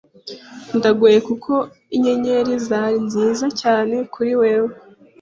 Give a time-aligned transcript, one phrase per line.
[0.77, 1.53] Ndagoye kuko
[1.95, 4.71] inyenyeri zari nziza cyane kuri wewe